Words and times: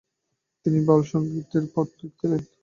তিনি 0.65 0.79
বাউল 0.87 1.03
সঙ্গীতের 1.11 1.61
অন্যতম 1.61 1.73
পথিকৃৎ 1.75 2.11
ছিলেন। 2.19 2.41